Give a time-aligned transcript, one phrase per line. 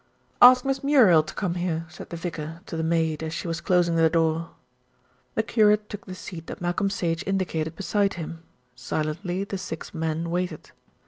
[0.41, 3.61] "Ask Miss Muriel to come here," said the vicar to the maid as she was
[3.61, 4.49] closing the door.
[5.35, 8.41] The curate took the seat that Malcolm Sage indicated beside him.
[8.75, 10.71] Silently the six men waited.